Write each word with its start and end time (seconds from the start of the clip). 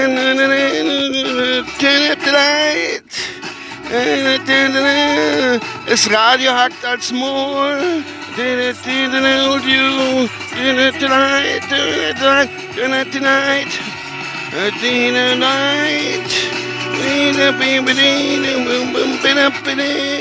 Turn 0.00 0.16
up 2.10 2.18
the 2.24 2.32
light. 2.32 3.04
Das 5.86 6.10
Radio 6.10 6.52
hackt 6.52 6.84
als 6.84 7.12
Moor. 7.12 7.76
Und 7.76 9.66
you. 9.66 10.28
Turn 10.50 10.78
up 10.78 10.94
the 10.98 11.06
light. 11.06 11.62
Turn 11.68 12.00
up 12.08 12.16
the 12.18 12.24
light. 12.24 12.50
Turn 12.74 12.92
up 12.92 13.12
the 13.12 13.18
light. 13.20 13.68
Turn 19.22 19.38
up 19.38 19.54
the 19.64 19.74
light. 19.74 20.20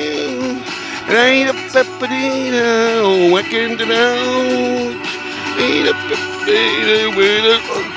Right 1.09 1.48
up, 1.50 1.56
up, 1.76 2.00
down, 2.02 3.32
working 3.32 3.80
it 3.80 3.90
out. 3.90 5.09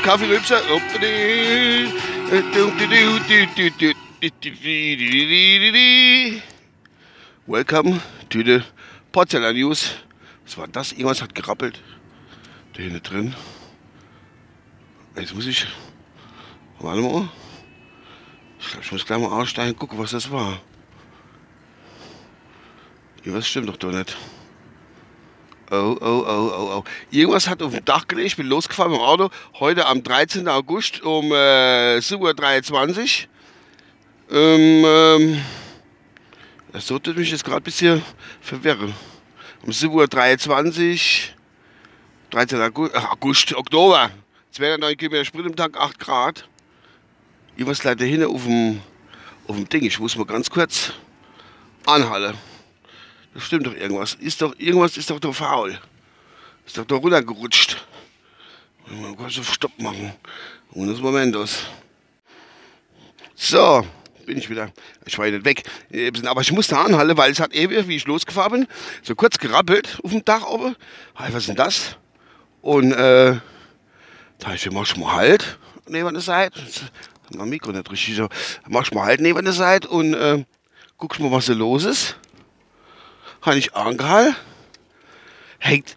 Kaffee 0.03 0.27
Lübser. 0.27 0.61
Welcome 7.47 8.01
to 8.31 8.43
the 8.43 8.63
Porzellan 9.13 9.55
News. 9.55 9.91
Was 10.45 10.59
war 10.59 10.67
das? 10.67 10.93
Irgendwas 10.93 11.23
hat 11.23 11.35
gerappelt. 11.35 11.81
Da 12.73 12.83
hinten 12.83 13.03
drin. 13.03 13.35
Jetzt 15.17 15.35
muss 15.35 15.47
ich. 15.47 15.67
Warte 16.81 17.01
mal. 17.01 17.29
Ich 18.59 18.67
glaube, 18.69 18.85
ich 18.85 18.93
muss 18.93 19.07
gleich 19.07 19.21
mal 19.21 19.41
aussteigen, 19.41 19.77
gucken, 19.79 19.99
was 19.99 20.11
das 20.11 20.31
war. 20.31 20.61
Irgendwas 23.19 23.47
stimmt 23.47 23.69
doch 23.69 23.77
doch 23.77 23.93
nicht. 23.93 24.17
Oh, 25.75 25.97
oh, 26.03 26.25
oh, 26.27 26.53
oh, 26.55 26.77
oh. 26.77 26.85
Irgendwas 27.11 27.49
hat 27.49 27.63
auf 27.63 27.73
dem 27.73 27.83
Dach 27.83 28.07
gelegt. 28.07 28.27
Ich 28.27 28.37
bin 28.37 28.47
losgefahren 28.47 28.93
mit 28.93 29.01
dem 29.01 29.05
Auto. 29.07 29.31
Heute 29.59 29.87
am 29.87 30.03
13. 30.03 30.47
August 30.47 31.01
um 31.01 31.33
äh, 31.33 31.97
7.23 31.97 33.25
Uhr. 34.29 34.37
Ähm, 34.37 34.85
ähm, 34.85 35.43
das 36.73 36.87
sollte 36.87 37.15
mich 37.15 37.31
jetzt 37.31 37.43
gerade 37.43 37.63
ein 37.63 37.63
bisschen 37.63 38.03
verwirren. 38.43 38.95
Um 39.63 39.71
7.23 39.71 39.89
Uhr, 39.95 41.35
13. 42.33 42.61
August, 42.61 42.95
August 42.95 43.55
Oktober, 43.55 44.11
209 44.51 44.97
Kilometer 44.99 45.25
Sprit 45.25 45.47
im 45.47 45.57
Tag, 45.57 45.75
8 45.79 45.99
Grad. 45.99 46.47
Ich 47.57 47.65
was 47.65 47.83
leider 47.83 48.05
hin 48.05 48.23
auf 48.25 48.45
dem, 48.45 48.83
auf 49.49 49.57
dem 49.57 49.67
Ding. 49.67 49.85
Ich 49.87 49.99
muss 49.99 50.17
mal 50.19 50.27
ganz 50.27 50.51
kurz 50.51 50.93
anhalten. 51.87 52.37
Das 53.35 53.45
stimmt 53.45 53.67
doch 53.67 53.75
irgendwas. 53.75 54.15
Ist 54.15 54.43
doch, 54.43 54.55
irgendwas 54.59 54.97
ist 54.97 55.11
doch 55.11 55.21
da 55.21 55.33
faul. 55.33 55.79
Ist 56.67 56.79
doch 56.79 56.85
da 56.85 56.97
runtergerutscht. 56.97 57.85
Man 58.89 59.17
kann 59.17 59.31
so 59.31 59.43
Stopp 59.43 59.79
machen. 59.79 60.13
Und 60.73 60.89
das 60.89 61.01
Momentos. 61.01 61.67
So, 63.35 63.85
bin 64.27 64.39
ich 64.39 64.49
wieder. 64.49 64.71
Ich 65.05 65.19
war 65.19 65.27
nicht 65.27 65.45
weg. 65.45 65.63
Aber 66.27 66.41
ich 66.41 66.53
musste 66.53 66.79
anhalten, 66.79 67.17
weil 67.17 67.33
es 67.33 67.41
hat 67.41 67.55
ewig, 67.55 67.89
wie 67.89 67.97
ich 67.97 68.07
losgefahren 68.07 68.53
bin, 68.53 68.69
so 69.03 69.15
kurz 69.15 69.39
gerappelt 69.39 69.99
auf 70.03 70.11
dem 70.11 70.25
Dach 70.25 70.47
oben. 70.47 70.77
Hey, 71.15 71.33
was 71.33 71.41
ist 71.41 71.49
denn 71.49 71.57
das? 71.57 71.97
Und 72.61 72.93
äh, 72.93 73.39
da 74.39 74.55
ich 74.55 74.71
mach 74.71 74.85
ich 74.85 74.97
mal 74.97 75.13
halt 75.13 75.59
neben 75.89 76.13
der 76.13 76.23
Seite. 76.23 76.61
Mein 77.35 77.49
Mikro 77.49 77.73
nicht 77.73 77.91
richtig 77.91 78.17
so. 78.17 78.29
Mach 78.69 78.83
ich 78.83 78.93
mal 78.93 79.05
halt 79.05 79.21
neben 79.21 79.45
der 79.45 79.55
Seite 79.55 79.89
und 79.89 80.15
äh, 80.15 80.45
guck 80.97 81.19
mal, 81.19 81.33
was 81.33 81.47
da 81.47 81.55
los 81.55 81.85
ist. 81.85 82.17
Habe 83.43 83.59
ich 83.59 83.75
angehalten. 83.75 84.37
Hängt. 85.59 85.97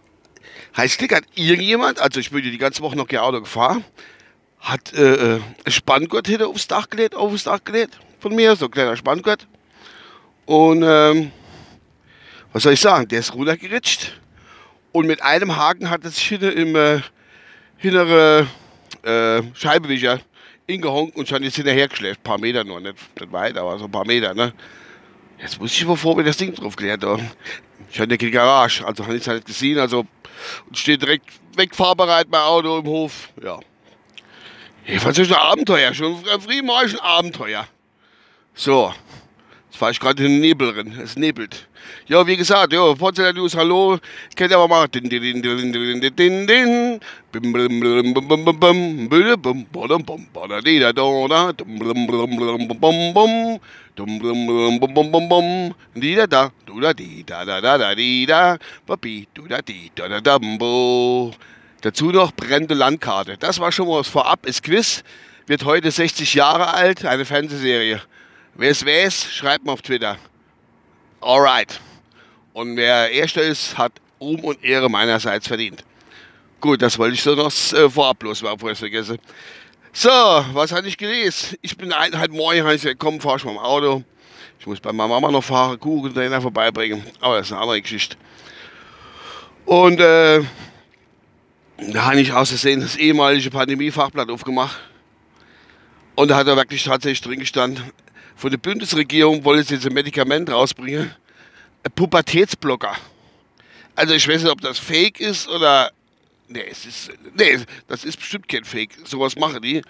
Heißt, 0.76 1.02
hat 1.02 1.24
irgendjemand, 1.36 2.00
also 2.00 2.20
ich 2.20 2.32
bin 2.32 2.44
die 2.44 2.58
ganze 2.58 2.82
Woche 2.82 2.98
noch 2.98 3.08
kein 3.08 3.20
Auto 3.20 3.40
gefahren, 3.40 3.86
hat 4.60 4.94
äh, 4.94 5.38
äh 5.38 5.40
Spanngurt 5.68 6.28
hinter 6.28 6.50
aufs 6.50 6.68
Dach 6.68 6.90
gelegt, 6.90 7.16
aufs 7.16 7.46
Dach 7.46 7.64
gelegt 7.64 7.98
von 8.20 8.36
mir, 8.36 8.56
so 8.56 8.66
ein 8.66 8.72
kleiner 8.72 8.98
Spanngurt. 8.98 9.48
Und 10.46 10.84
ähm, 10.84 11.32
was 12.52 12.64
soll 12.64 12.74
ich 12.74 12.82
sagen, 12.82 13.08
der 13.08 13.20
ist 13.20 13.34
runtergeritscht. 13.34 14.20
Und 14.92 15.08
mit 15.08 15.22
einem 15.22 15.56
Haken 15.56 15.90
hat 15.90 16.06
es 16.06 16.16
sich 16.16 16.28
hinter 16.28 16.54
im 16.54 16.76
äh, 16.76 17.02
hinteren 17.78 18.48
äh, 19.04 19.44
Scheibenwischer 19.54 20.20
ingehonkt 20.68 21.16
und 21.16 21.28
schon 21.28 21.44
jetzt 21.44 21.56
hinterher 21.56 21.88
geschläft. 21.88 22.22
Ein 22.22 22.24
paar 22.24 22.38
Meter 22.38 22.64
nur, 22.64 22.80
nicht, 22.80 22.96
nicht 23.20 23.32
weit, 23.32 23.58
aber 23.58 23.78
so 23.78 23.86
ein 23.86 23.92
paar 23.92 24.06
Meter. 24.06 24.34
Ne? 24.34 24.54
Jetzt 25.40 25.60
muss 25.60 25.72
ich 25.74 25.86
mal 25.86 25.96
vor, 25.96 26.18
wie 26.18 26.24
das 26.24 26.38
Ding 26.38 26.54
drauf 26.54 26.76
klärt. 26.76 27.04
Ich 27.92 28.00
hatte 28.00 28.18
keine 28.18 28.32
Garage, 28.32 28.86
also 28.86 29.04
habe 29.04 29.16
ich 29.16 29.22
es 29.22 29.28
halt 29.28 29.46
gesehen. 29.46 29.80
Also 29.80 30.06
und 30.68 30.78
steht 30.78 31.02
direkt 31.02 31.26
wegfahrbereit 31.56 32.28
mein 32.30 32.42
Auto 32.42 32.80
im 32.80 32.86
Hof. 32.86 33.30
Ja. 33.42 33.60
Jedenfalls 34.86 35.18
ist 35.18 35.32
ein 35.32 35.40
Abenteuer, 35.40 35.94
schon 35.94 36.24
früh 36.24 36.62
mal 36.62 36.86
ein 36.86 37.00
Abenteuer. 37.00 37.68
So, 38.54 38.94
jetzt 39.70 39.78
fahre 39.78 39.92
ich 39.92 40.00
gerade 40.00 40.24
in 40.24 40.34
den 40.34 40.42
Nebel 40.42 40.74
drin. 40.74 41.00
Es 41.00 41.16
nebelt. 41.16 41.68
Ja, 42.08 42.26
wie 42.26 42.38
gesagt, 42.38 42.74
ja, 42.74 42.94
Porzellan 42.94 43.36
News, 43.36 43.56
hallo. 43.56 43.98
Kennt 44.36 44.52
ihr 44.52 44.58
aber 44.58 44.68
mal. 44.68 44.88
Din, 44.88 45.10
din, 45.10 45.42
din, 45.42 45.42
din, 45.42 46.16
din, 46.16 46.48
din. 46.48 47.00
Dazu 61.82 62.06
noch 62.12 62.32
brennende 62.32 62.74
Landkarte. 62.74 63.38
Das 63.38 63.60
war 63.60 63.72
schon 63.72 63.88
mal 63.88 64.00
was 64.00 64.08
vorab. 64.08 64.46
Ist 64.46 64.64
Quiz. 64.64 65.04
Wird 65.48 65.66
heute 65.66 65.92
60 65.92 66.34
Jahre 66.34 66.74
alt. 66.74 67.06
Eine 67.06 67.26
Fernsehserie. 67.26 68.02
Wer 68.56 68.72
es 68.72 68.86
weiß, 68.86 69.32
schreibt 69.32 69.66
mal 69.66 69.74
auf 69.74 69.82
Twitter. 69.82 70.18
Alright. 71.26 71.80
Und 72.54 72.78
wer 72.78 73.10
Erster 73.10 73.42
ist, 73.42 73.76
hat 73.80 73.94
Ruhm 74.22 74.42
und 74.42 74.64
Ehre 74.64 74.90
meinerseits 74.90 75.48
verdient. 75.48 75.84
Gut, 76.62 76.84
das 76.84 77.00
wollte 77.00 77.16
ich 77.16 77.24
so 77.24 77.34
noch 77.34 77.52
äh, 77.74 77.90
vorab 77.90 78.22
los, 78.22 78.42
bevor 78.42 78.70
ich 78.70 78.74
es 78.74 78.80
vergesse. 78.80 79.18
So, 79.92 80.10
was 80.10 80.72
hatte 80.72 80.88
ich 80.88 80.96
gelesen? 80.96 81.58
Ich 81.64 81.76
bin 81.76 81.92
halt 81.96 82.32
morgen, 82.32 82.60
habe 82.62 82.76
ich 82.76 82.84
gesagt, 82.84 83.00
komm, 83.00 83.20
fahr 83.20 83.44
mal 83.44 83.54
im 83.54 83.58
Auto. 83.58 84.04
Ich 84.60 84.68
muss 84.68 84.80
bei 84.80 84.94
meiner 84.94 85.10
Mama 85.10 85.32
noch 85.32 85.44
fahren, 85.44 85.80
Kuchen 85.80 86.14
dahinter 86.14 86.42
vorbeibringen. 86.42 87.04
Aber 87.22 87.38
das 87.38 87.48
ist 87.48 87.54
eine 87.54 87.62
andere 87.62 87.82
Geschichte. 87.82 88.18
Und 89.66 90.00
äh, 90.00 90.44
da 91.92 92.06
habe 92.06 92.22
ich 92.22 92.34
aus 92.34 92.50
Versehen 92.50 92.82
das 92.82 92.98
ehemalige 92.98 93.50
Pandemie-Fachblatt 93.50 94.30
aufgemacht. 94.30 94.78
Und 96.14 96.28
da 96.28 96.36
hat 96.36 96.46
er 96.46 96.56
wirklich 96.56 96.84
tatsächlich 96.84 97.22
drin 97.22 97.40
gestanden, 97.40 97.84
von 98.36 98.52
der 98.52 98.58
Bundesregierung 98.58 99.44
wollen 99.44 99.64
sie 99.64 99.76
jetzt 99.76 99.86
ein 99.86 99.94
Medikament 99.94 100.50
rausbringen. 100.50 101.14
Ein 101.84 101.92
Pubertätsblocker. 101.92 102.96
Also 103.96 104.14
ich 104.14 104.28
weiß 104.28 104.44
nicht, 104.44 104.52
ob 104.52 104.62
das 104.62 104.78
fake 104.78 105.20
ist 105.20 105.48
oder. 105.48 105.92
Nee, 106.48 106.66
es 106.70 106.86
ist. 106.86 107.12
Nee, 107.38 107.60
das 107.88 108.04
ist 108.04 108.18
bestimmt 108.18 108.48
kein 108.48 108.66
Fake. 108.66 108.92
Sowas 109.06 109.36
machen 109.36 109.62
die. 109.62 109.82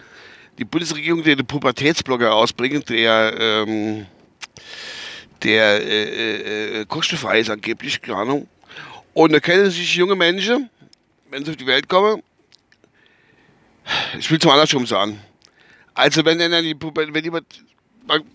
Die 0.57 0.63
Bundesregierung, 0.63 1.22
die 1.23 1.31
einen 1.31 1.45
Pubertätsblocker 1.45 2.29
rausbringen, 2.29 2.84
der. 2.85 3.35
Ähm, 3.39 4.05
der 5.44 5.81
äh, 5.84 6.81
äh, 6.81 6.85
kostenfrei 6.85 7.40
ist 7.40 7.49
angeblich, 7.49 8.02
keine 8.02 8.17
Ahnung. 8.17 8.47
Und 9.14 9.31
da 9.31 9.40
kennen 9.40 9.70
sich 9.70 9.96
junge 9.96 10.16
Menschen, 10.16 10.70
wenn 11.29 11.46
sie 11.46 11.52
auf 11.52 11.58
die 11.58 11.67
Welt 11.67 11.87
kommen, 11.87 12.23
ich 14.17 14.29
will 14.31 14.37
es 14.37 14.46
mal 14.46 14.53
andersrum 14.53 14.85
sagen. 14.85 15.20
Also 15.93 16.25
wenn 16.25 16.40
dann 16.40 16.64
die 16.64 16.75
wenn 16.75 17.23
jemand 17.23 17.46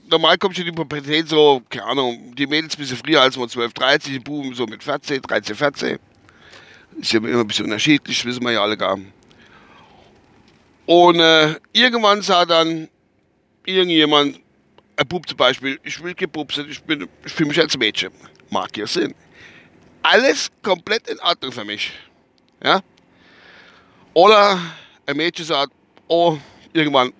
normal 0.08 0.38
kommt 0.38 0.56
schon 0.56 0.64
die 0.64 0.72
Pubertät 0.72 1.28
so, 1.28 1.62
keine 1.68 1.84
Ahnung, 1.84 2.34
die 2.34 2.46
Mädels 2.46 2.76
ein 2.76 2.80
bisschen 2.80 2.96
früher 2.96 3.22
als 3.22 3.36
mal 3.36 3.48
12, 3.48 3.72
13, 3.72 4.12
die 4.12 4.18
Buben 4.18 4.54
so 4.54 4.66
mit 4.66 4.82
14, 4.82 5.22
13, 5.22 5.56
14. 5.56 5.98
Ist 7.00 7.12
ja 7.12 7.18
immer 7.18 7.40
ein 7.40 7.46
bisschen 7.46 7.66
unterschiedlich, 7.66 8.24
wissen 8.24 8.42
wir 8.42 8.52
ja 8.52 8.62
alle 8.62 8.76
gar. 8.76 8.98
Und 10.86 11.20
äh, 11.20 11.54
irgendwann 11.72 12.22
sah 12.22 12.44
dann 12.44 12.88
irgendjemand, 13.64 14.40
ein 14.96 15.08
Bub 15.08 15.26
zum 15.28 15.36
Beispiel, 15.36 15.78
ich 15.82 16.02
will 16.02 16.14
gepupsen, 16.14 16.68
ich, 16.68 16.82
ich 17.24 17.32
fühle 17.32 17.48
mich 17.48 17.60
als 17.60 17.78
Mädchen. 17.78 18.10
Mag 18.50 18.76
ja 18.76 18.86
Sinn. 18.86 19.14
Alles 20.02 20.50
komplett 20.62 21.08
in 21.08 21.18
Ordnung 21.20 21.52
für 21.52 21.64
mich. 21.64 21.92
Ja? 22.62 22.80
Oder 24.12 24.60
ein 25.06 25.16
Mädchen 25.16 25.44
sagt, 25.44 25.72
oh, 26.08 26.36
irgendwann, 26.72 27.12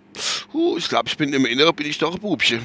Huh, 0.53 0.77
ich 0.77 0.89
glaube, 0.89 1.09
ich 1.09 1.17
bin 1.17 1.33
im 1.33 1.47
Inneren 1.47 1.75
bin 1.75 1.87
ich 1.87 1.99
doch 1.99 2.15
ein 2.15 2.21
Bubchen. 2.21 2.61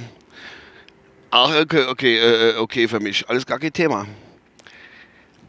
Ach, 1.30 1.54
okay, 1.60 1.86
okay, 1.88 2.18
äh, 2.18 2.58
okay 2.58 2.88
für 2.88 3.00
mich. 3.00 3.28
Alles 3.30 3.46
gar 3.46 3.60
kein 3.60 3.74
Thema. 3.74 4.08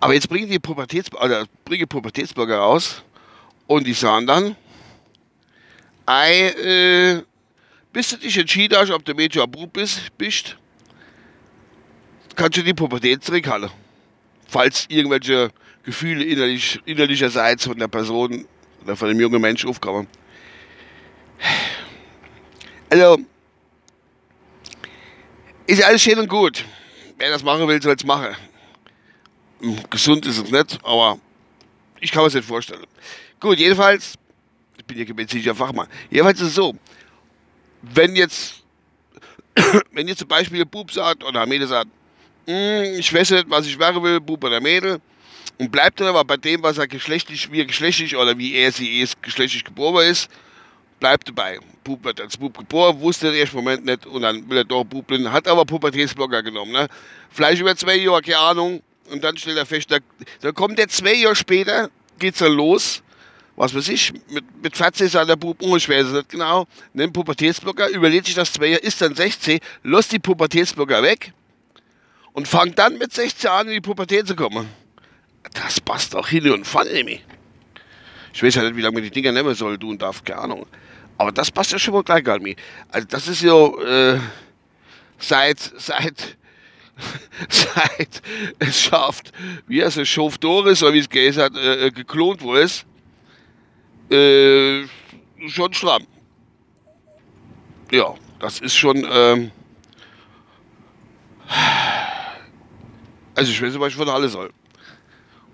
Aber 0.01 0.13
jetzt 0.13 0.29
bringen 0.29 0.51
die 0.51 0.59
Pubertäts 0.59 1.11
oder 1.13 1.47
bringe 1.65 1.87
Pubertätsblogger 1.87 2.59
raus 2.59 3.03
und 3.67 3.87
die 3.87 3.95
sagen 3.95 4.27
dann, 4.27 4.57
ei, 6.05 6.49
äh, 6.49 7.23
bist 7.93 8.13
du 8.13 8.17
dich 8.19 8.37
entschieden 8.37 8.77
hast, 8.77 8.91
ob 8.91 9.05
du 9.05 9.15
Mädchen 9.15 9.41
oder 9.41 9.51
Bub 9.51 9.73
bist, 9.73 10.17
bist, 10.19 10.57
kannst 12.35 12.59
du 12.59 12.63
die 12.63 12.75
Pubertät 12.75 13.25
zurückhalten. 13.25 13.71
Falls 14.47 14.85
irgendwelche 14.89 15.51
Gefühle 15.83 16.25
innerlich, 16.25 16.81
innerlicherseits 16.85 17.65
von 17.65 17.79
der 17.79 17.89
Person 17.89 18.47
oder 18.85 18.97
von 18.97 19.09
dem 19.09 19.19
jungen 19.19 19.41
Mensch 19.41 19.65
aufkommen. 19.65 20.07
Also, 23.03 23.23
ist 25.67 25.85
alles 25.85 26.01
schön 26.01 26.19
und 26.19 26.29
gut. 26.29 26.65
Wer 27.19 27.31
das 27.31 27.43
machen 27.43 27.69
will, 27.69 27.83
soll 27.83 27.95
es 27.95 28.05
machen. 28.05 28.35
Gesund 29.91 30.25
ist 30.25 30.39
es 30.39 30.51
nicht, 30.51 30.79
aber 30.83 31.19
ich 32.01 32.11
kann 32.11 32.23
mir 32.23 32.29
es 32.29 32.35
nicht 32.35 32.47
vorstellen. 32.47 32.87
Gut, 33.39 33.59
jedenfalls, 33.59 34.15
ich 34.79 34.85
bin 34.87 34.97
ja 34.97 35.05
medizinischer 35.13 35.55
Fachmann. 35.55 35.89
Jedenfalls 36.11 36.41
ist 36.41 36.49
es 36.49 36.55
so, 36.55 36.75
wenn 37.83 38.17
jetzt, 38.17 38.63
wenn 39.93 40.09
jetzt 40.09 40.21
zum 40.21 40.29
Beispiel 40.29 40.63
ein 40.63 40.69
Bub 40.69 40.91
sagt 40.91 41.23
oder 41.23 41.43
ein 41.43 41.49
Mädel 41.51 41.69
sagt, 41.69 41.91
hm, 42.47 42.99
ich 42.99 43.13
weiß 43.13 43.33
nicht, 43.33 43.51
was 43.51 43.67
ich 43.67 43.79
werden 43.79 44.03
will, 44.03 44.21
Bub 44.21 44.43
oder 44.43 44.61
Mädel, 44.61 45.03
und 45.59 45.71
bleibt 45.71 46.01
dann 46.01 46.09
aber 46.09 46.25
bei 46.25 46.39
dem, 46.39 46.63
was 46.63 46.79
er 46.79 46.87
geschlechtlich, 46.87 47.53
wie 47.53 47.61
er 47.61 47.67
geschlechtlich 47.67 48.17
oder 48.17 48.39
wie 48.39 48.55
er 48.55 48.73
sie 48.73 49.01
ist, 49.01 49.23
geschlechtlich 49.23 49.65
geboren 49.65 50.07
ist, 50.07 50.31
bleibt 51.01 51.29
dabei. 51.29 51.59
Bub 51.85 52.05
wird 52.05 52.21
als 52.21 52.37
Bub 52.37 52.57
geboren, 52.57 53.01
wusste 53.01 53.29
er 53.29 53.35
erst 53.35 53.55
Moment 53.55 53.85
nicht 53.85 54.07
und 54.07 54.23
dann 54.23 54.49
will 54.49 54.59
er 54.59 54.65
doch 54.65 54.85
Bub 54.85 55.07
bleiben, 55.07 55.31
hat 55.31 55.47
aber 55.47 55.65
Pubertätsblocker 55.65 56.43
genommen. 56.43 56.73
Ne? 56.73 56.89
Vielleicht 57.31 57.61
über 57.61 57.77
zwei 57.77 57.97
Jahre, 57.97 58.23
keine 58.23 58.39
Ahnung, 58.39 58.83
und 59.11 59.23
dann 59.23 59.37
stellt 59.37 59.57
er 59.57 59.67
fest, 59.67 59.91
da, 59.91 59.99
da 60.41 60.53
kommt 60.53 60.79
er 60.79 60.89
zwei 60.89 61.15
Jahre 61.15 61.37
später, 61.37 61.91
geht's 62.19 62.39
dann 62.39 62.53
los, 62.53 63.03
was 63.55 63.75
weiß 63.75 63.89
ich, 63.89 64.13
mit, 64.29 64.45
mit 64.63 64.77
14 64.77 65.09
sagt 65.09 65.29
der 65.31 65.37
Bub, 65.37 65.57
ich 65.63 65.89
weiß 65.89 66.07
es 66.07 66.13
nicht 66.13 66.29
genau, 66.29 66.67
nimmt 66.93 67.13
Pubertätsblocker, 67.13 67.89
überlegt 67.91 68.27
sich 68.27 68.35
das 68.35 68.53
zwei 68.53 68.67
Jahre, 68.67 68.83
ist 68.83 69.01
dann 69.01 69.15
16, 69.15 69.61
lässt 69.85 70.13
die 70.13 70.19
Pubertätsblocker 70.19 71.03
weg 71.03 71.33
und 72.33 72.49
fangt 72.49 72.79
dann 72.79 72.99
mit 72.99 73.15
16 73.15 73.49
an, 73.49 73.69
in 73.69 73.75
die 73.75 73.81
Pubertät 73.81 74.27
zu 74.27 74.35
kommen. 74.35 74.69
Das 75.55 75.81
passt 75.81 76.17
auch 76.17 76.29
hin 76.29 76.51
und 76.51 76.67
vorne 76.67 76.93
nämlich. 76.93 77.25
Ich 78.35 78.43
weiß 78.43 78.57
ja 78.57 78.63
nicht, 78.65 78.77
wie 78.77 78.83
lange 78.83 78.95
man 78.95 79.03
die 79.03 79.11
Dinger 79.11 79.33
nehmen 79.33 79.55
soll, 79.55 79.79
du 79.79 79.89
und 79.89 80.03
darf, 80.03 80.23
keine 80.23 80.41
Ahnung. 80.41 80.67
Aber 81.19 81.33
das 81.33 81.51
passt 81.51 81.73
ja 81.73 81.79
schon 81.79 81.95
mal 81.95 82.03
gleich 82.03 82.27
an 82.29 82.43
mich. 82.43 82.57
Also 82.91 83.07
das 83.09 83.29
ist 83.29 83.43
ja 83.43 83.67
äh, 84.15 84.21
seit, 85.19 85.59
seit, 85.59 86.37
seit 87.49 88.23
es 88.59 88.81
schafft, 88.81 89.33
wie 89.67 89.81
er 89.81 89.89
es 89.89 90.09
schafft 90.09 90.45
Doris, 90.45 90.83
oder 90.83 90.93
wie 90.93 90.99
es 90.99 91.09
geheißen 91.09 91.43
hat, 91.43 91.57
äh, 91.57 91.87
äh 91.87 91.91
geklont 91.91 92.43
wurde, 92.43 92.69
äh, 94.11 94.87
schon 95.49 95.73
schlamm. 95.73 96.07
Ja, 97.91 98.15
das 98.41 98.61
ist 98.61 98.77
schon, 98.77 99.07
ähm, 99.11 99.51
also 103.35 103.53
ich 103.53 103.63
weiß 103.63 103.73
nicht, 103.73 103.81
was 103.81 103.89
ich 103.89 103.97
von 103.97 104.09
alle 104.09 104.29
soll. 104.29 104.53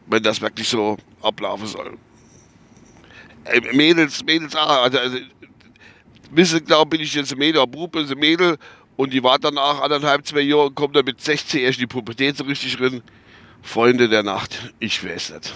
Wenn 0.06 0.23
das 0.23 0.41
wirklich 0.41 0.69
so 0.69 0.97
ablaufen 1.20 1.67
soll. 1.67 1.99
Äh, 3.44 3.61
Mädels, 3.73 4.25
Mädels, 4.25 4.55
ah, 4.56 4.82
also, 4.82 4.99
also 4.99 5.19
wissen, 6.32 6.64
glaube 6.64 6.90
bin 6.90 7.00
ich 7.00 7.14
jetzt 7.14 7.32
ein 7.32 7.38
Mädel, 7.38 7.62
ein 7.62 7.70
Bub 7.70 7.94
ein 7.96 8.06
Mädel 8.19 8.58
und 8.96 9.12
die 9.12 9.23
war 9.23 9.38
danach 9.38 9.81
anderthalb, 9.81 10.26
zwei 10.26 10.40
Jahre 10.40 10.67
und 10.67 10.75
kommt 10.75 10.96
dann 10.96 11.05
mit 11.05 11.20
16 11.20 11.61
erst 11.61 11.79
in 11.79 11.82
die 11.82 11.87
Pubertät 11.87 12.37
so 12.37 12.44
richtig 12.44 12.76
drin. 12.76 13.02
Freunde 13.62 14.08
der 14.08 14.23
Nacht, 14.23 14.73
ich 14.81 15.05
weiß 15.05 15.31
nicht. 15.31 15.55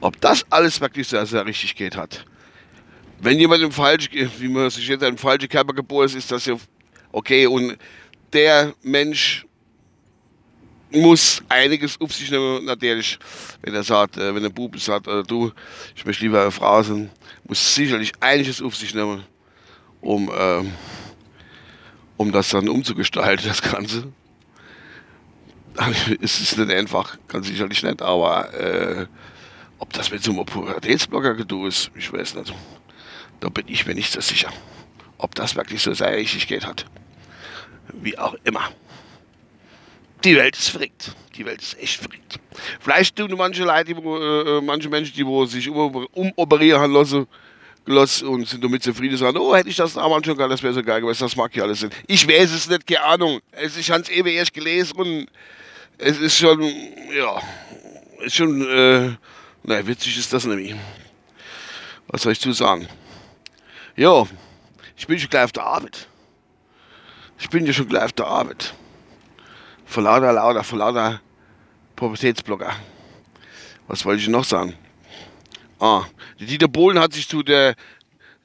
Ob 0.00 0.20
das 0.20 0.44
alles 0.50 0.80
wirklich 0.80 1.08
sehr, 1.08 1.26
sehr 1.26 1.44
richtig 1.44 1.74
geht 1.74 1.96
hat. 1.96 2.24
Wenn 3.18 3.38
jemand 3.38 3.62
im 3.62 3.72
falschen, 3.72 4.30
wie 4.38 4.48
man 4.48 4.70
sich 4.70 4.86
jetzt 4.86 5.02
ein 5.02 5.18
falscher 5.18 5.48
Körper 5.48 5.72
geboren 5.72 6.06
ist, 6.06 6.14
ist 6.14 6.30
das 6.30 6.44
ja 6.46 6.54
okay. 7.12 7.46
Und 7.46 7.76
der 8.32 8.74
Mensch 8.82 9.46
muss 10.90 11.42
einiges 11.48 12.00
auf 12.00 12.12
sich 12.12 12.30
nehmen, 12.30 12.64
natürlich. 12.64 13.18
Wenn 13.62 13.74
er 13.74 13.82
sagt, 13.82 14.18
äh, 14.18 14.34
wenn 14.34 14.42
der 14.42 14.50
Bub 14.50 14.78
sagt, 14.78 15.08
äh, 15.08 15.22
du, 15.22 15.52
ich 15.94 16.04
möchte 16.04 16.24
lieber 16.24 16.42
eine 16.42 16.50
Frau 16.50 16.82
sein, 16.82 17.10
muss 17.44 17.74
sicherlich 17.74 18.12
einiges 18.20 18.62
auf 18.62 18.76
sich 18.76 18.94
nehmen, 18.94 19.24
um, 20.06 20.30
äh, 20.30 20.64
um 22.16 22.32
das 22.32 22.50
dann 22.50 22.68
umzugestalten, 22.68 23.48
das 23.48 23.60
Ganze. 23.60 24.12
es 26.22 26.40
ist 26.40 26.56
nicht 26.56 26.70
einfach, 26.70 27.18
ganz 27.28 27.48
sicherlich 27.48 27.82
nicht, 27.82 28.00
aber 28.00 28.54
äh, 28.54 29.06
ob 29.78 29.92
das 29.92 30.10
mit 30.10 30.22
so 30.22 30.32
einem 30.32 30.46
Pubertätsblocker 30.46 31.34
getan 31.34 31.66
ist, 31.66 31.90
ich 31.94 32.10
weiß 32.12 32.36
nicht. 32.36 32.54
Da 33.40 33.50
bin 33.50 33.66
ich 33.68 33.86
mir 33.86 33.94
nicht 33.94 34.10
so 34.10 34.20
sicher. 34.20 34.50
Ob 35.18 35.34
das 35.34 35.56
wirklich 35.56 35.82
so 35.82 35.92
seine 35.92 36.16
Richtigkeit 36.16 36.66
hat. 36.66 36.86
Wie 37.92 38.16
auch 38.16 38.34
immer. 38.44 38.70
Die 40.24 40.36
Welt 40.36 40.56
ist 40.56 40.70
verrückt. 40.70 41.14
Die 41.36 41.44
Welt 41.44 41.60
ist 41.60 41.78
echt 41.78 42.00
verrückt. 42.00 42.40
Vielleicht 42.80 43.16
tun 43.16 43.30
manche 43.36 43.64
Leute, 43.64 43.94
die, 43.94 44.00
äh, 44.00 44.60
manche 44.62 44.88
Menschen, 44.88 45.14
die 45.14 45.26
wo 45.26 45.44
sich 45.44 45.68
umoperieren 45.68 46.90
lassen, 46.92 47.26
gelassen 47.86 48.28
und 48.28 48.46
sind 48.46 48.62
damit 48.62 48.82
zufrieden, 48.82 49.16
sagen, 49.16 49.38
oh, 49.38 49.54
hätte 49.54 49.68
ich 49.68 49.76
das 49.76 49.94
damals 49.94 50.26
schon 50.26 50.36
geil, 50.36 50.48
das 50.48 50.62
wäre 50.62 50.74
so 50.74 50.82
geil 50.82 51.00
gewesen, 51.00 51.20
das 51.20 51.36
mag 51.36 51.50
ich 51.54 51.62
alles 51.62 51.82
nicht. 51.82 51.96
Ich 52.06 52.28
weiß 52.28 52.52
es 52.52 52.68
nicht, 52.68 52.86
keine 52.86 53.02
Ahnung. 53.02 53.40
Es, 53.52 53.76
ich 53.76 53.90
habe 53.90 54.02
es 54.02 54.08
eben 54.08 54.28
erst 54.28 54.52
gelesen 54.52 54.96
und 54.96 55.26
es 55.96 56.18
ist 56.18 56.36
schon, 56.36 56.60
ja, 56.62 57.40
ist 58.20 58.36
schon, 58.36 58.60
äh, 58.60 59.16
naja, 59.62 59.86
witzig 59.86 60.18
ist 60.18 60.32
das 60.32 60.44
nämlich. 60.44 60.74
Was 62.08 62.22
soll 62.22 62.32
ich 62.32 62.40
zu 62.40 62.52
sagen? 62.52 62.88
Ja, 63.96 64.26
ich 64.96 65.06
bin 65.06 65.18
schon 65.18 65.30
gleich 65.30 65.44
auf 65.44 65.52
der 65.52 65.64
Arbeit. 65.64 66.08
Ich 67.38 67.48
bin 67.48 67.66
ja 67.66 67.72
schon 67.72 67.88
gleich 67.88 68.04
auf 68.04 68.12
der 68.12 68.26
Arbeit. 68.26 68.74
Vor 69.84 70.02
lauter, 70.02 70.32
lauter, 70.32 70.64
vor 70.64 70.78
lauter 70.78 71.20
Pubertätsblogger. 71.94 72.72
Was 73.88 74.04
wollte 74.04 74.22
ich 74.22 74.28
noch 74.28 74.44
sagen? 74.44 74.74
Ah, 75.78 76.04
die 76.40 76.46
Dieter 76.46 76.68
Bohlen 76.68 76.98
hat 76.98 77.12
sich 77.12 77.28
zu 77.28 77.42
der 77.42 77.74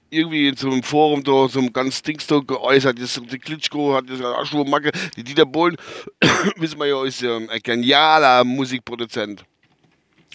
irgendwie 0.09 0.49
in 0.49 0.57
so 0.57 0.69
einem 0.69 0.83
Forum 0.83 1.23
da, 1.23 1.47
so 1.47 1.59
einem 1.59 1.71
ganz 1.71 2.01
Dings 2.01 2.27
da 2.27 2.39
geäußert. 2.39 3.01
Das, 3.01 3.19
die 3.31 3.39
Klitschko 3.39 3.95
hat 3.95 4.07
gesagt, 4.07 4.35
ach, 4.37 4.45
schon 4.45 4.69
Macke. 4.69 4.91
Die 5.15 5.23
Dieter 5.23 5.45
Bohlen, 5.45 5.77
wissen 6.57 6.77
wir 6.79 6.87
ja, 6.87 7.05
ist 7.05 7.21
ja 7.21 7.37
ein 7.37 7.61
genialer 7.63 8.43
Musikproduzent. 8.43 9.45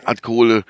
Hat 0.04 0.22
Kohle 0.22 0.64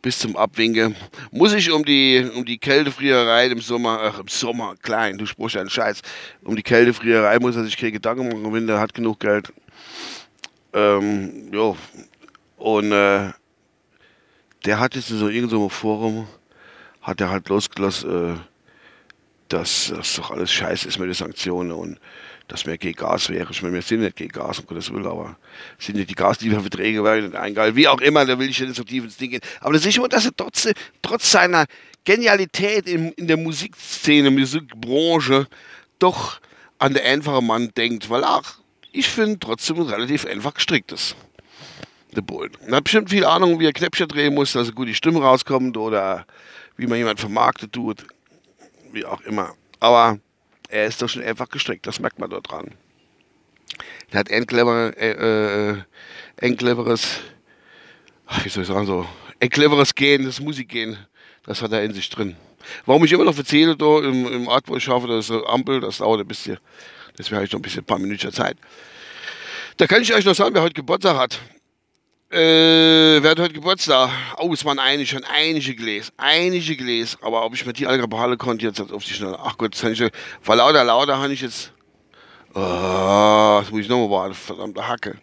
bis 0.00 0.18
zum 0.18 0.36
Abwinken. 0.36 0.94
Muss 1.30 1.52
ich 1.52 1.70
um 1.70 1.84
die, 1.84 2.24
um 2.34 2.44
die 2.44 2.58
Kältefriererei 2.58 3.48
im 3.48 3.60
Sommer, 3.60 4.00
ach, 4.00 4.20
im 4.20 4.28
Sommer, 4.28 4.74
klein, 4.80 5.18
du 5.18 5.26
spruchst 5.26 5.56
einen 5.56 5.68
Scheiß, 5.68 6.00
um 6.44 6.56
die 6.56 6.62
Kältefriererei 6.62 7.38
muss 7.40 7.56
er 7.56 7.64
sich 7.64 7.76
keine 7.76 7.92
Gedanken 7.92 8.28
machen, 8.28 8.52
wenn 8.54 8.66
der 8.66 8.78
hat 8.78 8.94
genug 8.94 9.20
Geld. 9.20 9.52
Ähm, 10.72 11.50
ja. 11.52 11.74
Und 12.56 12.92
äh, 12.92 13.32
der 14.66 14.80
hat 14.80 14.96
jetzt 14.96 15.10
in 15.10 15.18
so 15.18 15.28
irgendeinem 15.28 15.70
Forum, 15.70 16.26
hat 17.00 17.20
er 17.20 17.30
halt 17.30 17.48
losgelassen, 17.48 18.34
äh, 18.34 18.38
dass 19.48 19.92
das 19.94 20.16
doch 20.16 20.32
alles 20.32 20.50
scheiße 20.50 20.88
ist 20.88 20.98
mit 20.98 21.08
den 21.08 21.14
Sanktionen 21.14 21.70
und 21.70 22.00
dass 22.48 22.66
mehr 22.66 22.78
gegen 22.78 22.96
Gas 22.96 23.28
wäre. 23.28 23.50
Ich 23.50 23.62
meine, 23.62 23.74
wir 23.74 23.82
sind 23.82 24.00
nicht 24.00 24.16
gegen 24.16 24.32
Gas, 24.32 24.58
um 24.58 24.66
Gottes 24.66 24.92
Willen, 24.92 25.06
aber 25.06 25.36
sind 25.78 25.96
nicht 25.96 26.10
die 26.10 26.14
Gaslieferverträge 26.14 27.02
werden 27.02 27.26
nicht 27.26 27.36
eingehalten. 27.36 27.76
Wie 27.76 27.88
auch 27.88 28.00
immer, 28.00 28.24
da 28.24 28.38
will 28.38 28.50
ich 28.50 28.60
nicht 28.60 28.74
so 28.74 28.84
tief 28.84 29.04
ins 29.04 29.16
Ding 29.16 29.30
gehen. 29.30 29.40
Aber 29.60 29.72
das 29.72 29.86
ist 29.86 29.96
immer, 29.96 30.08
dass 30.08 30.26
er 30.26 30.32
trotz, 30.36 30.68
trotz 31.02 31.30
seiner 31.30 31.66
Genialität 32.04 32.88
in, 32.88 33.12
in 33.12 33.26
der 33.26 33.36
Musikszene, 33.36 34.30
Musikbranche, 34.30 35.46
doch 35.98 36.40
an 36.78 36.94
der 36.94 37.04
einfache 37.04 37.42
Mann 37.42 37.70
denkt, 37.76 38.10
weil 38.10 38.24
auch, 38.24 38.44
ich 38.92 39.08
finde, 39.08 39.38
trotzdem 39.38 39.80
relativ 39.80 40.24
einfach 40.24 40.54
gestrickt 40.54 40.92
ist. 40.92 41.16
Der 42.16 42.22
Bullen. 42.22 42.52
Er 42.66 42.76
hat 42.76 42.84
bestimmt 42.84 43.10
viel 43.10 43.26
Ahnung, 43.26 43.60
wie 43.60 43.66
er 43.66 43.74
Knäppchen 43.74 44.08
drehen 44.08 44.34
muss, 44.34 44.52
dass 44.52 44.68
eine 44.68 44.74
gute 44.74 44.94
Stimme 44.94 45.20
rauskommt 45.20 45.76
oder 45.76 46.26
wie 46.78 46.86
man 46.86 46.96
jemand 46.96 47.20
vermarktet 47.20 47.72
tut. 47.72 48.06
Wie 48.90 49.04
auch 49.04 49.20
immer. 49.20 49.54
Aber 49.80 50.18
er 50.70 50.86
ist 50.86 51.02
doch 51.02 51.08
schon 51.10 51.22
einfach 51.22 51.50
gestrickt, 51.50 51.86
das 51.86 52.00
merkt 52.00 52.18
man 52.18 52.30
dort 52.30 52.50
dran. 52.50 52.72
Er 54.10 54.20
hat 54.20 54.30
ein, 54.30 54.46
clever, 54.46 54.96
äh, 54.96 55.74
äh, 56.40 56.54
cleveres, 56.54 57.20
wie 58.42 58.48
soll 58.48 58.62
ich 58.62 58.68
sagen, 58.68 58.86
so, 58.86 59.06
ein 59.38 59.50
cleveres 59.50 59.94
Gen, 59.94 60.24
das 60.24 60.40
Musikgehen, 60.40 60.96
das 61.44 61.60
hat 61.60 61.72
er 61.72 61.84
in 61.84 61.92
sich 61.92 62.08
drin. 62.08 62.34
Warum 62.86 63.04
ich 63.04 63.12
immer 63.12 63.24
noch 63.24 63.36
erzähle, 63.36 63.76
da 63.76 63.98
im, 63.98 64.26
im 64.26 64.48
Ort, 64.48 64.68
wo 64.68 64.76
ich 64.76 64.84
schaffe, 64.84 65.06
das 65.06 65.30
Ampel, 65.30 65.80
das 65.80 65.98
dauert 65.98 66.20
ein 66.20 66.26
bisschen, 66.26 66.58
deswegen 67.18 67.36
habe 67.36 67.44
ich 67.44 67.52
noch 67.52 67.58
ein 67.58 67.62
bisschen, 67.62 67.82
ein 67.82 67.86
paar 67.86 67.98
Minuten 67.98 68.32
Zeit. 68.32 68.56
Da 69.76 69.86
kann 69.86 70.00
ich 70.00 70.14
euch 70.14 70.24
noch 70.24 70.34
sagen, 70.34 70.54
wer 70.54 70.62
heute 70.62 70.74
Geburtstag 70.74 71.16
hat. 71.18 71.38
Äh, 72.28 73.22
wer 73.22 73.30
hat 73.30 73.38
heute 73.38 73.54
Geburtstag? 73.54 74.10
Oh, 74.38 74.52
es 74.52 74.64
waren 74.64 74.80
einige, 74.80 75.08
schon 75.08 75.24
einige 75.24 75.76
Gläser. 75.76 76.12
Einige 76.16 76.76
Gläser. 76.76 77.18
Aber 77.22 77.44
ob 77.44 77.54
ich 77.54 77.64
mir 77.64 77.72
die 77.72 77.86
alle 77.86 78.08
behalten 78.08 78.36
konnte, 78.36 78.66
jetzt 78.66 78.80
auf 78.80 79.04
die 79.04 79.14
Schnelle. 79.14 79.38
Ach 79.38 79.56
Gott, 79.56 79.74
das 79.74 79.84
habe 79.84 79.92
ich, 79.92 80.02
vor 80.40 80.56
lauter, 80.56 80.82
lauter 80.82 81.18
habe 81.18 81.32
ich 81.32 81.40
jetzt. 81.40 81.72
Oh, 82.52 83.60
das 83.60 83.70
muss 83.70 83.82
ich 83.82 83.88
nochmal 83.88 84.10
warten. 84.10 84.34
Verdammte 84.34 84.88
Hacke. 84.88 85.18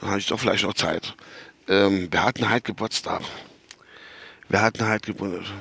Dann 0.00 0.08
habe 0.08 0.20
ich 0.20 0.26
doch 0.26 0.40
vielleicht 0.40 0.64
noch 0.64 0.72
Zeit. 0.72 1.14
Ähm, 1.68 2.08
wer 2.10 2.24
hat 2.24 2.38
denn 2.38 2.48
heute 2.48 2.62
Geburtstag? 2.62 3.20
Wer 4.48 4.62
hat 4.62 4.80
denn 4.80 4.88
heute 4.88 5.12
Geburtstag? 5.12 5.54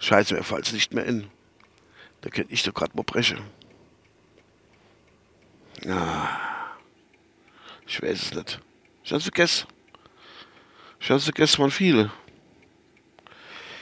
Scheiße, 0.00 0.34
mir 0.34 0.42
fällt 0.42 0.66
es 0.66 0.72
nicht 0.72 0.92
mehr 0.92 1.04
in. 1.06 1.28
Da 2.22 2.30
könnte 2.30 2.52
ich 2.52 2.64
doch 2.64 2.74
gerade 2.74 2.96
mal 2.96 3.04
brechen. 3.04 3.38
Ah. 5.88 6.30
Ich 7.86 7.94
Ich 7.94 8.02
weiß 8.02 8.22
es 8.22 8.34
nicht. 8.34 8.60
Ich 9.08 9.14
hab's 9.14 9.24
vergessen. 9.24 9.66
Ich 11.00 11.10
hab's 11.10 11.24
vergessen, 11.24 11.60
waren 11.60 11.70
viele. 11.70 12.12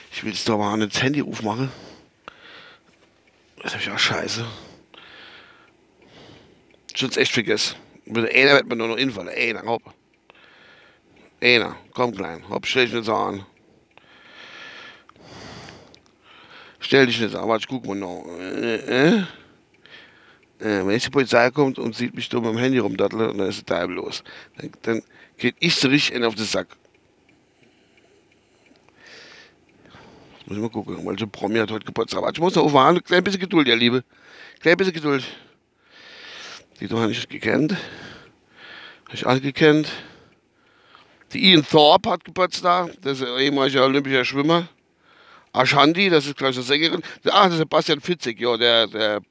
Ich 0.09 0.23
will 0.23 0.31
jetzt 0.31 0.47
doch 0.47 0.57
mal 0.57 0.81
ins 0.81 1.03
Handy 1.03 1.21
aufmachen. 1.21 1.69
Das 3.61 3.73
hab 3.73 3.81
ich 3.81 3.89
auch 3.89 3.99
scheiße. 3.99 4.47
Ich 6.95 7.03
hab's 7.03 7.17
echt 7.17 7.33
vergessen. 7.33 7.75
Mit 8.05 8.33
einer 8.33 8.53
wird 8.53 8.69
man 8.69 8.77
nur 8.77 8.87
noch 8.87 8.95
infallen. 8.95 9.27
Einer, 9.27 9.63
hopp. 9.63 9.83
Einer, 11.41 11.75
komm 11.91 12.15
klein. 12.15 12.47
Hopp, 12.47 12.65
stell 12.65 12.85
dich 12.85 12.93
nicht 12.93 13.03
so 13.03 13.13
an. 13.13 13.45
Stell 16.79 17.05
dich 17.05 17.19
nicht 17.19 17.33
so 17.33 17.39
an, 17.39 17.49
warte, 17.49 17.63
ich 17.63 17.67
guck 17.67 17.85
mal 17.85 17.95
noch. 17.95 18.23
Äh, 18.39 19.17
äh? 19.17 19.23
Äh, 20.59 20.85
wenn 20.85 20.91
jetzt 20.91 21.05
die 21.05 21.11
Polizei 21.11 21.51
kommt 21.51 21.77
und 21.77 21.95
sieht 21.95 22.15
mich 22.15 22.31
mit 22.31 22.43
dem 22.43 22.57
Handy 22.57 22.79
rumdatteln 22.79 23.29
und 23.29 23.37
dann 23.37 23.49
ist 23.49 23.69
der 23.69 23.77
Teil 23.77 23.91
los. 23.91 24.23
Dann, 24.57 24.71
dann 24.81 25.03
geht 25.37 25.55
ich 25.59 25.75
so 25.75 25.87
richtig 25.87 26.23
auf 26.23 26.35
den 26.35 26.45
Sack. 26.45 26.67
Jetzt 30.37 30.47
muss 30.47 30.57
ich 30.57 30.63
mal 30.63 30.69
gucken, 30.69 31.05
weil 31.05 31.19
so 31.19 31.27
Promi 31.27 31.59
hat 31.59 31.71
heute 31.71 31.85
Geburtstag. 31.85 32.21
Warte, 32.21 32.37
ich 32.37 32.41
muss 32.41 32.55
noch 32.55 32.63
aufwarten. 32.63 33.03
Klein 33.03 33.23
bisschen 33.23 33.39
Geduld, 33.39 33.67
ja, 33.67 33.75
Liebe. 33.75 34.03
Klein 34.59 34.77
bisschen 34.77 34.93
Geduld. 34.93 35.23
Die 36.79 36.87
habe 36.87 37.11
ich 37.11 37.29
gekannt. 37.29 37.73
Habe 39.05 39.15
ich 39.15 39.27
alle 39.27 39.41
gekannt. 39.41 39.89
Die 41.33 41.51
Ian 41.51 41.67
Thorpe 41.67 42.09
hat 42.09 42.23
Geburtstag. 42.23 42.91
Das 43.01 43.19
ist 43.19 43.27
ein 43.27 43.39
ehemaliger 43.39 43.83
olympischer 43.85 44.25
Schwimmer. 44.25 44.67
Ashanti, 45.53 46.09
das 46.09 46.25
ist 46.25 46.37
gleich 46.37 46.55
eine 46.55 46.63
Sängerin. 46.63 47.01
Ach, 47.25 47.45
das 47.45 47.53
ist 47.53 47.59
Sebastian 47.59 47.99
Fitzek, 47.99 48.39
ja, 48.39 48.57
der, 48.57 48.87
der 48.87 49.21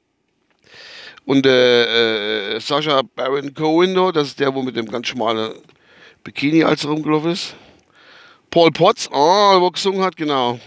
und 1.27 1.45
äh, 1.45 2.55
äh, 2.55 2.59
Sascha 2.61 3.01
Baron 3.01 3.53
Cohen, 3.53 3.93
das 4.13 4.29
ist 4.29 4.39
der, 4.39 4.55
wo 4.55 4.61
mit 4.61 4.77
dem 4.77 4.89
ganz 4.89 5.07
schmalen 5.07 5.55
Bikini 6.23 6.63
als 6.63 6.87
rumgelaufen 6.87 7.31
ist. 7.31 7.53
Paul 8.49 8.71
Potts, 8.71 9.09
oh, 9.11 9.59
wo 9.59 9.69
gesungen 9.69 10.03
hat, 10.03 10.15
genau. 10.15 10.57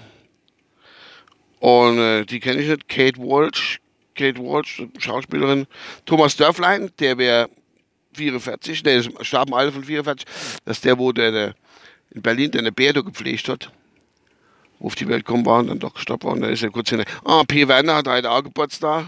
Und 1.60 1.98
äh, 1.98 2.26
die 2.26 2.40
kenne 2.40 2.60
ich 2.60 2.68
nicht. 2.68 2.88
Kate 2.90 3.18
Walsh, 3.18 3.80
Kate 4.14 4.38
Walsh, 4.38 4.82
Schauspielerin. 4.98 5.66
Thomas 6.04 6.36
Dörflein, 6.36 6.90
der 6.98 7.16
wäre 7.16 7.48
44, 8.12 8.82
der 8.82 9.02
starb 9.22 9.48
im 9.48 9.54
Alter 9.54 9.72
von 9.72 9.84
44. 9.84 10.28
Das 10.66 10.76
ist 10.76 10.84
der, 10.84 10.98
wo 10.98 11.12
der, 11.12 11.32
der 11.32 11.54
in 12.10 12.20
Berlin 12.20 12.50
der 12.50 12.60
eine 12.60 12.72
Bärdo 12.72 13.02
gepflegt 13.02 13.48
hat. 13.48 13.72
Wo 14.78 14.88
auf 14.88 14.94
die 14.94 15.08
Welt 15.08 15.24
gekommen 15.24 15.46
war 15.46 15.60
und 15.60 15.68
dann 15.68 15.78
doch 15.78 15.94
gestorben 15.94 16.24
war. 16.24 16.32
Und 16.34 16.42
dann 16.42 16.52
ist 16.52 16.62
er 16.62 16.70
kurz 16.70 16.90
hin. 16.90 17.02
Ah, 17.24 17.44
P. 17.48 17.66
Werner 17.66 17.94
hat 17.94 18.08
heute 18.08 18.30
auch 18.30 18.42
Geburtstag 18.42 19.06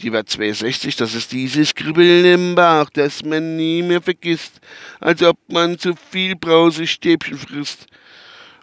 die 0.00 0.12
war 0.12 0.26
62, 0.26 0.96
das 0.96 1.14
ist 1.14 1.32
dieses 1.32 1.74
Kribbeln 1.74 2.24
im 2.24 2.54
Bauch, 2.54 2.90
das 2.90 3.24
man 3.24 3.56
nie 3.56 3.82
mehr 3.82 4.02
vergisst, 4.02 4.60
als 5.00 5.22
ob 5.22 5.36
man 5.48 5.78
zu 5.78 5.94
viel 6.10 6.36
Brausestäbchen 6.36 7.38
frisst. 7.38 7.86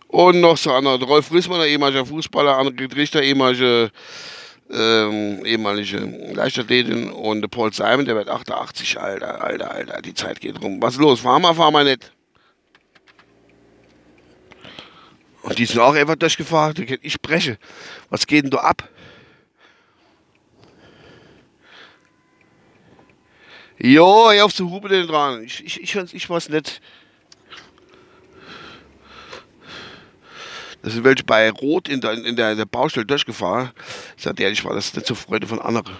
Und 0.07 0.41
noch 0.41 0.57
so 0.57 0.73
andere, 0.73 1.03
Rolf 1.05 1.31
Rissmann, 1.31 1.61
ehemaliger 1.61 2.05
Fußballer, 2.05 2.57
Annegret 2.57 2.95
Richter, 2.97 3.23
ehemalige, 3.23 3.91
ähm, 4.69 5.45
ehemalige 5.45 5.99
Leichtathletin 6.33 7.09
und 7.11 7.49
Paul 7.49 7.71
Simon, 7.71 8.03
der 8.03 8.15
wird 8.15 8.27
88, 8.27 8.99
Alter, 8.99 9.41
Alter, 9.41 9.71
Alter, 9.71 10.01
die 10.01 10.13
Zeit 10.13 10.41
geht 10.41 10.61
rum. 10.61 10.81
Was 10.81 10.95
ist 10.95 10.99
los? 10.99 11.21
Fahr 11.21 11.39
mal, 11.39 11.53
fahr 11.53 11.71
mal 11.71 11.85
nicht. 11.85 12.11
Und 15.43 15.57
die 15.57 15.65
sind 15.65 15.79
auch 15.79 15.95
einfach 15.95 16.15
durchgefahren, 16.15 16.75
ich 17.01 17.13
spreche. 17.13 17.57
Was 18.09 18.27
geht 18.27 18.43
denn 18.43 18.51
da 18.51 18.57
ab? 18.57 18.87
Jo, 23.83 24.29
hör 24.31 24.45
auf 24.45 24.53
zu 24.53 24.69
hupen 24.69 25.07
dran. 25.07 25.43
Ich, 25.43 25.65
ich, 25.65 25.81
ich, 25.81 26.13
ich 26.13 26.29
weiß 26.29 26.49
nicht. 26.49 26.81
Das 30.83 30.93
sind 30.93 31.03
welche 31.03 31.23
bei 31.23 31.49
Rot 31.49 31.87
in 31.89 31.99
der, 31.99 32.13
in 32.13 32.35
der, 32.35 32.51
in 32.51 32.57
der 32.57 32.65
Baustelle 32.65 33.05
durchgefahren. 33.05 33.71
Sagt 34.17 34.39
ehrlich, 34.39 34.63
war 34.65 34.75
das 34.75 34.93
nicht 34.93 35.07
zur 35.07 35.15
Freude 35.15 35.47
von 35.47 35.59
anderen. 35.59 35.97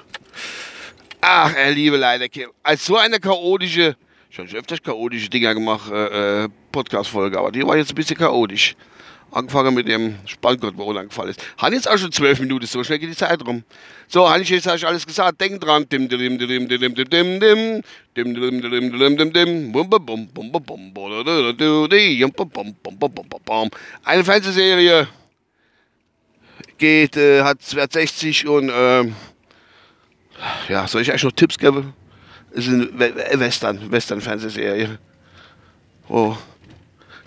Ach, 1.22 1.56
er 1.56 1.72
liebe 1.72 1.98
leider. 1.98 2.28
Als 2.62 2.86
so 2.86 2.98
eine 2.98 3.20
chaotische, 3.20 3.96
schon 4.30 4.48
öfters 4.48 4.82
chaotische 4.82 5.30
Dinger 5.30 5.56
gemacht, 5.56 5.92
äh, 5.92 6.44
äh, 6.44 6.50
Podcast-Folge, 6.72 7.40
aber 7.40 7.52
die 7.52 7.66
war 7.66 7.78
jetzt 7.78 7.92
ein 7.92 7.96
bisschen 7.96 8.18
chaotisch. 8.18 8.76
Angefangen 9.32 9.74
mit 9.74 9.88
dem 9.88 10.16
Spanngurt, 10.26 10.78
wo 10.78 10.92
angefallen 10.92 11.30
ist. 11.30 11.42
Hat 11.58 11.72
jetzt 11.72 11.90
auch 11.90 11.98
schon 11.98 12.12
zwölf 12.12 12.40
Minuten, 12.42 12.66
so 12.66 12.84
schnell 12.84 13.00
geht 13.00 13.10
die 13.10 13.16
Zeit 13.16 13.46
rum. 13.48 13.64
So, 14.10 14.30
habe 14.30 14.42
ich 14.42 14.50
jetzt 14.50 14.68
euch 14.68 14.86
alles 14.86 15.06
gesagt. 15.08 15.40
Denkt 15.40 15.64
dran. 15.64 15.88
Dim, 15.88 16.10
dim, 16.10 16.20
dim, 16.20 16.38
dim, 16.38 16.68
dim, 16.68 16.68
dim, 16.68 16.96
dim, 16.96 17.10
dim, 17.10 17.40
dim. 17.40 17.82
Dim, 18.18 18.34
dim, 18.36 18.62
dim, 18.62 19.18
dim, 19.18 19.34
dim. 19.34 19.72
Bum, 19.72 19.90
bum, 19.90 20.06
bum, 20.06 20.28
bum, 20.34 20.52
bum, 20.52 20.64
bum, 20.66 20.94
bum, 20.94 22.76
bum, 22.84 23.14
bum, 23.14 23.42
bum. 23.46 23.70
Eine 24.04 24.24
Fernsehserie 24.26 25.08
geht, 26.78 27.16
äh, 27.16 27.44
hat 27.44 27.60
Wert 27.74 27.94
60 27.94 28.48
und, 28.48 28.70
ähm, 28.74 29.16
ja, 30.68 30.88
soll 30.88 31.04
ich 31.04 31.12
euch 31.12 31.24
noch 31.24 31.32
Tipps 31.32 31.58
geben? 31.58 31.94
Es 32.54 32.68
ist 32.68 32.74
eine 32.74 33.40
Western, 33.40 33.92
Western-Fernsehserie. 33.92 35.00
Oh. 36.10 36.36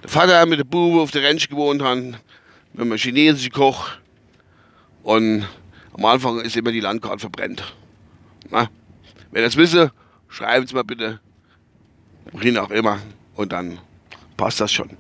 Der 0.05 0.11
Vater 0.11 0.45
mit 0.45 0.59
der 0.59 0.65
Bube 0.65 1.01
auf 1.01 1.13
der 1.13 1.25
Ranch 1.25 1.49
gewohnt 1.49 1.81
hat, 1.83 1.97
mit 1.97 2.21
einem 2.75 2.99
chinesischen 2.99 3.51
Koch. 3.51 3.89
Und 5.03 5.49
am 5.95 6.05
Anfang 6.05 6.41
ist 6.41 6.57
immer 6.57 6.73
die 6.73 6.81
Landkarte 6.81 7.21
verbrennt. 7.21 7.75
Na, 8.51 8.69
wenn 9.31 9.41
ihr 9.43 9.47
das 9.47 9.57
wisst, 9.57 9.79
schreibt 10.29 10.67
es 10.67 10.75
mal 10.75 10.85
bitte. 10.85 11.21
Wohin 12.33 12.59
auch 12.59 12.71
immer. 12.71 12.99
Und 13.35 13.53
dann 13.53 13.79
passt 14.37 14.61
das 14.61 14.71
schon. 14.71 14.91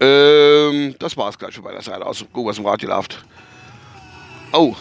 Ähm, 0.00 0.94
das 0.98 1.14
war's 1.18 1.38
gleich 1.38 1.52
schon 1.52 1.64
bei 1.64 1.72
der 1.72 1.82
Seite 1.82 2.06
aus. 2.06 2.24
Guck, 2.32 2.46
was 2.46 2.56
im 2.56 2.64
Radio 2.64 2.88
läuft. 2.88 3.22
Oh. 4.52 4.74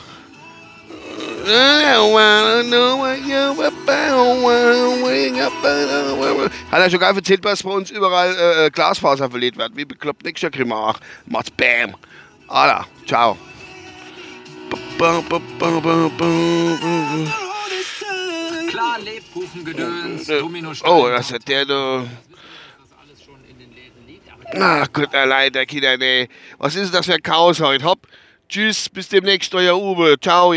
Hat 6.72 6.80
er 6.82 6.89
schon 6.89 7.00
gar 7.00 7.16
erzählt, 7.16 7.44
was 7.44 7.63
bei 7.63 7.70
uns 7.70 7.92
überall 7.92 8.36
äh, 8.36 8.66
äh 8.66 8.70
Glasfaser 8.70 9.30
verlegt 9.30 9.58
wird. 9.58 9.75
Wie 9.75 9.86
bekloppt 9.86 10.25
nächster 10.25 10.50
Krimach. 10.50 11.00
Macht's 11.25 11.51
Bam. 11.51 11.96
Alter, 12.48 12.86
ciao. 13.06 13.38
Klar, 18.70 19.00
Lebkuchengedöns, 19.00 20.30
Oh, 20.84 21.08
das 21.10 21.32
hat 21.32 21.48
der 21.48 21.66
da. 21.66 22.06
Na 24.54 24.86
gut, 24.86 25.10
leider, 25.12 25.66
Kinder, 25.66 25.98
nee. 25.98 26.30
Was 26.58 26.75
ist 26.75 26.94
das 26.94 27.06
für 27.06 27.16
ein 27.16 27.22
Chaos 27.22 27.60
heute? 27.60 27.84
Hopp. 27.86 28.08
Tschüss, 28.50 28.88
bis 28.89 29.10
demnächst, 29.10 29.54
euer 29.54 29.77
Uwe. 29.77 30.16
Ciao. 30.20 30.54